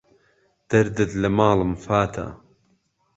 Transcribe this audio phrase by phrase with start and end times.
[0.69, 2.25] دهردت له ماڵم فاته